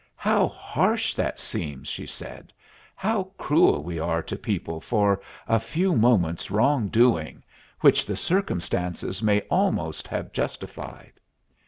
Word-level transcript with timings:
"How 0.17 0.47
harsh 0.47 1.13
that 1.13 1.37
seems!" 1.37 1.87
she 1.87 2.07
said. 2.07 2.51
"How 2.95 3.25
cruel 3.37 3.83
we 3.83 3.99
are 3.99 4.23
to 4.23 4.35
people 4.35 4.81
for 4.81 5.21
a 5.47 5.59
few 5.59 5.93
moments' 5.95 6.49
wrong 6.49 6.87
doing, 6.87 7.43
which 7.81 8.07
the 8.07 8.15
circumstances 8.15 9.21
may 9.21 9.41
almost 9.41 10.07
have 10.07 10.33
justified!" 10.33 11.19